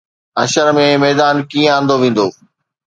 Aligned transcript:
حشر 0.39 0.67
۾ 0.79 0.85
ميدان 1.03 1.35
ڪيئن 1.51 1.71
آندو 1.77 1.95
ويندو؟ 2.01 2.27